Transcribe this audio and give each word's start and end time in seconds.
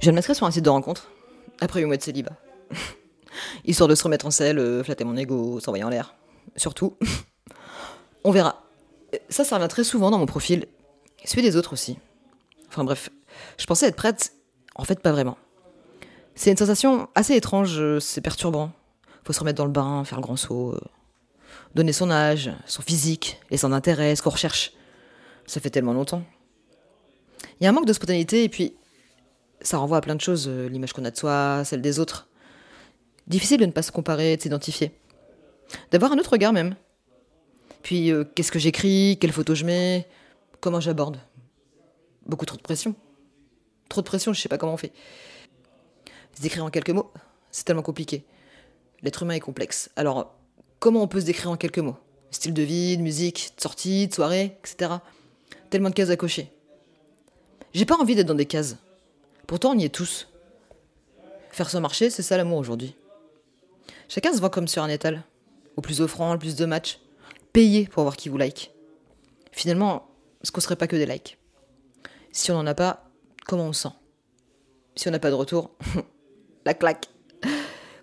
Je 0.00 0.10
me 0.10 0.16
mettrai 0.16 0.34
sur 0.34 0.46
un 0.46 0.50
site 0.50 0.64
de 0.64 0.70
rencontre, 0.70 1.10
après 1.60 1.80
8 1.80 1.86
mois 1.86 1.96
de 1.96 2.02
célibat. 2.02 2.36
Histoire 3.64 3.88
de 3.88 3.94
se 3.94 4.02
remettre 4.04 4.26
en 4.26 4.30
selle, 4.30 4.58
euh, 4.58 4.82
flatter 4.82 5.04
mon 5.04 5.16
ego, 5.16 5.60
s'envoyer 5.60 5.84
en 5.84 5.88
l'air. 5.88 6.14
Surtout. 6.56 6.96
On 8.24 8.30
verra. 8.30 8.62
Ça, 9.28 9.44
ça 9.44 9.56
revient 9.56 9.68
très 9.68 9.84
souvent 9.84 10.10
dans 10.10 10.18
mon 10.18 10.26
profil. 10.26 10.66
Celui 11.24 11.42
des 11.42 11.56
autres 11.56 11.72
aussi. 11.72 11.98
Enfin 12.68 12.84
bref, 12.84 13.10
je 13.58 13.66
pensais 13.66 13.86
être 13.86 13.96
prête, 13.96 14.32
en 14.74 14.84
fait 14.84 15.00
pas 15.00 15.12
vraiment. 15.12 15.36
C'est 16.34 16.50
une 16.50 16.56
sensation 16.56 17.08
assez 17.14 17.34
étrange, 17.36 17.78
euh, 17.78 18.00
c'est 18.00 18.22
perturbant. 18.22 18.72
Faut 19.24 19.32
se 19.32 19.40
remettre 19.40 19.58
dans 19.58 19.66
le 19.66 19.72
bain, 19.72 20.04
faire 20.04 20.18
le 20.18 20.22
grand 20.22 20.36
saut, 20.36 20.72
euh, 20.72 20.80
donner 21.74 21.92
son 21.92 22.10
âge, 22.10 22.50
son 22.66 22.82
physique 22.82 23.38
et 23.50 23.58
son 23.58 23.72
intérêt, 23.72 24.16
ce 24.16 24.22
qu'on 24.22 24.30
recherche. 24.30 24.72
Ça 25.46 25.60
fait 25.60 25.70
tellement 25.70 25.92
longtemps. 25.92 26.22
Il 27.60 27.64
y 27.64 27.66
a 27.66 27.70
un 27.70 27.72
manque 27.72 27.86
de 27.86 27.92
spontanéité 27.92 28.44
et 28.44 28.48
puis 28.48 28.74
ça 29.62 29.78
renvoie 29.78 29.98
à 29.98 30.00
plein 30.00 30.14
de 30.14 30.20
choses, 30.20 30.46
euh, 30.48 30.68
l'image 30.68 30.92
qu'on 30.92 31.04
a 31.04 31.10
de 31.10 31.16
soi, 31.16 31.62
celle 31.64 31.82
des 31.82 31.98
autres. 31.98 32.28
Difficile 33.26 33.58
de 33.60 33.66
ne 33.66 33.72
pas 33.72 33.82
se 33.82 33.92
comparer, 33.92 34.36
de 34.36 34.42
s'identifier. 34.42 34.92
D'avoir 35.90 36.12
un 36.12 36.18
autre 36.18 36.30
regard 36.30 36.52
même. 36.52 36.74
Puis 37.82 38.10
euh, 38.10 38.24
qu'est-ce 38.24 38.52
que 38.52 38.58
j'écris, 38.58 39.18
quelles 39.20 39.32
photos 39.32 39.58
je 39.58 39.64
mets, 39.64 40.08
comment 40.60 40.80
j'aborde. 40.80 41.18
Beaucoup 42.26 42.46
trop 42.46 42.56
de 42.56 42.62
pression. 42.62 42.94
Trop 43.88 44.00
de 44.00 44.06
pression, 44.06 44.32
je 44.32 44.40
sais 44.40 44.48
pas 44.48 44.58
comment 44.58 44.74
on 44.74 44.78
fait. 44.78 44.92
Se 46.36 46.42
décrire 46.42 46.64
en 46.64 46.70
quelques 46.70 46.90
mots, 46.90 47.12
c'est 47.50 47.64
tellement 47.64 47.82
compliqué. 47.82 48.24
L'être 49.02 49.22
humain 49.22 49.34
est 49.34 49.40
complexe. 49.40 49.90
Alors, 49.96 50.34
comment 50.78 51.02
on 51.02 51.08
peut 51.08 51.20
se 51.20 51.26
décrire 51.26 51.50
en 51.50 51.56
quelques 51.56 51.78
mots? 51.78 51.96
Style 52.30 52.54
de 52.54 52.62
vie, 52.62 52.96
de 52.96 53.02
musique, 53.02 53.52
de 53.56 53.60
sortie, 53.60 54.06
de 54.06 54.14
soirée, 54.14 54.56
etc. 54.60 54.92
Tellement 55.68 55.90
de 55.90 55.94
cases 55.94 56.10
à 56.10 56.16
cocher. 56.16 56.50
J'ai 57.74 57.84
pas 57.84 57.96
envie 57.96 58.14
d'être 58.14 58.26
dans 58.26 58.34
des 58.34 58.46
cases. 58.46 58.76
Pourtant, 59.52 59.72
on 59.72 59.78
y 59.78 59.84
est 59.84 59.90
tous. 59.90 60.28
Faire 61.50 61.68
son 61.68 61.82
marché, 61.82 62.08
c'est 62.08 62.22
ça 62.22 62.38
l'amour 62.38 62.56
aujourd'hui. 62.56 62.96
Chacun 64.08 64.32
se 64.32 64.38
voit 64.38 64.48
comme 64.48 64.66
sur 64.66 64.82
un 64.82 64.88
étal. 64.88 65.24
Au 65.76 65.82
plus 65.82 66.00
offrant, 66.00 66.32
le 66.32 66.38
plus 66.38 66.56
de 66.56 66.64
matchs. 66.64 67.00
Payé 67.52 67.86
pour 67.86 68.02
voir 68.04 68.16
qui 68.16 68.30
vous 68.30 68.38
like. 68.38 68.72
Finalement, 69.50 70.08
ce 70.42 70.52
qu'on 70.52 70.62
serait 70.62 70.76
pas 70.76 70.86
que 70.86 70.96
des 70.96 71.04
likes 71.04 71.36
Si 72.30 72.50
on 72.50 72.54
n'en 72.54 72.66
a 72.66 72.74
pas, 72.74 73.10
comment 73.46 73.64
on 73.66 73.74
sent? 73.74 73.90
Si 74.96 75.06
on 75.08 75.10
n'a 75.10 75.18
pas 75.18 75.28
de 75.28 75.34
retour, 75.34 75.72
la 76.64 76.72
claque. 76.72 77.10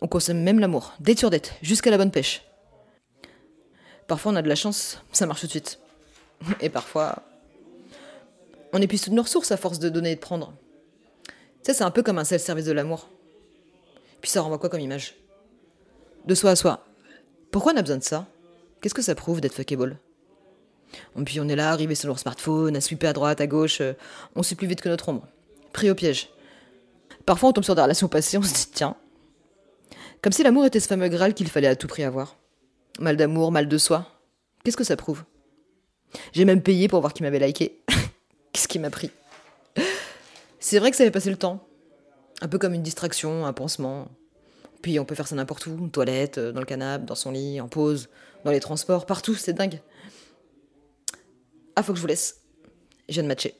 On 0.00 0.06
consomme 0.06 0.38
même 0.38 0.60
l'amour, 0.60 0.94
dette 1.00 1.18
sur 1.18 1.30
dette, 1.30 1.54
jusqu'à 1.60 1.90
la 1.90 1.98
bonne 1.98 2.12
pêche. 2.12 2.44
Parfois 4.06 4.30
on 4.30 4.36
a 4.36 4.42
de 4.42 4.48
la 4.48 4.54
chance, 4.54 5.02
ça 5.10 5.26
marche 5.26 5.40
tout 5.40 5.46
de 5.48 5.50
suite. 5.50 5.80
Et 6.60 6.68
parfois, 6.68 7.24
on 8.72 8.80
épuise 8.80 9.02
toutes 9.02 9.14
nos 9.14 9.22
ressources 9.22 9.50
à 9.50 9.56
force 9.56 9.80
de 9.80 9.88
donner 9.88 10.12
et 10.12 10.14
de 10.14 10.20
prendre. 10.20 10.54
Ça, 11.62 11.74
c'est 11.74 11.84
un 11.84 11.90
peu 11.90 12.02
comme 12.02 12.18
un 12.18 12.24
self-service 12.24 12.64
de 12.64 12.72
l'amour. 12.72 13.08
Puis 14.20 14.30
ça 14.30 14.40
renvoie 14.40 14.58
quoi 14.58 14.68
comme 14.68 14.80
image? 14.80 15.14
De 16.26 16.34
soi 16.34 16.50
à 16.50 16.56
soi. 16.56 16.84
Pourquoi 17.50 17.72
on 17.72 17.76
a 17.76 17.82
besoin 17.82 17.98
de 17.98 18.02
ça? 18.02 18.26
Qu'est-ce 18.80 18.94
que 18.94 19.02
ça 19.02 19.14
prouve 19.14 19.40
d'être 19.40 19.54
fuckable? 19.54 19.98
Puis 21.24 21.40
on 21.40 21.48
est 21.48 21.56
là, 21.56 21.70
arrivé 21.70 21.94
sur 21.94 22.08
leur 22.08 22.18
smartphone, 22.18 22.76
à 22.76 22.80
sweeper 22.80 23.10
à 23.10 23.12
droite, 23.12 23.40
à 23.40 23.46
gauche, 23.46 23.80
euh, 23.80 23.94
on 24.36 24.42
suit 24.42 24.56
plus 24.56 24.66
vite 24.66 24.80
que 24.80 24.88
notre 24.88 25.08
ombre. 25.08 25.26
Pris 25.72 25.90
au 25.90 25.94
piège. 25.94 26.30
Parfois 27.24 27.50
on 27.50 27.52
tombe 27.52 27.64
sur 27.64 27.74
des 27.74 27.82
relations 27.82 28.08
passées, 28.08 28.36
on 28.36 28.42
se 28.42 28.52
dit 28.52 28.70
tiens. 28.74 28.96
Comme 30.20 30.32
si 30.32 30.42
l'amour 30.42 30.66
était 30.66 30.80
ce 30.80 30.88
fameux 30.88 31.08
Graal 31.08 31.34
qu'il 31.34 31.48
fallait 31.48 31.68
à 31.68 31.76
tout 31.76 31.86
prix 31.86 32.02
avoir. 32.02 32.36
Mal 32.98 33.16
d'amour, 33.16 33.52
mal 33.52 33.68
de 33.68 33.78
soi. 33.78 34.06
Qu'est-ce 34.64 34.76
que 34.76 34.84
ça 34.84 34.96
prouve? 34.96 35.24
J'ai 36.32 36.44
même 36.44 36.62
payé 36.62 36.88
pour 36.88 37.00
voir 37.00 37.14
qui 37.14 37.22
m'avait 37.22 37.38
liké. 37.38 37.82
Qu'est-ce 38.52 38.68
qui 38.68 38.78
m'a 38.78 38.90
pris? 38.90 39.10
C'est 40.62 40.78
vrai 40.78 40.92
que 40.92 40.96
ça 40.96 41.02
avait 41.02 41.10
passé 41.10 41.28
le 41.28 41.36
temps. 41.36 41.66
Un 42.40 42.46
peu 42.46 42.56
comme 42.56 42.72
une 42.72 42.84
distraction, 42.84 43.46
un 43.46 43.52
pansement. 43.52 44.06
Puis 44.80 45.00
on 45.00 45.04
peut 45.04 45.16
faire 45.16 45.26
ça 45.26 45.34
n'importe 45.34 45.66
où, 45.66 45.88
toilette, 45.88 46.38
dans 46.38 46.60
le 46.60 46.66
canapé, 46.66 47.04
dans 47.04 47.16
son 47.16 47.32
lit, 47.32 47.60
en 47.60 47.66
pause, 47.66 48.08
dans 48.44 48.52
les 48.52 48.60
transports, 48.60 49.04
partout, 49.04 49.34
c'est 49.34 49.54
dingue. 49.54 49.80
Ah, 51.74 51.82
faut 51.82 51.92
que 51.92 51.96
je 51.96 52.00
vous 52.00 52.06
laisse. 52.06 52.42
Je 53.08 53.14
viens 53.14 53.24
de 53.24 53.28
matcher. 53.28 53.56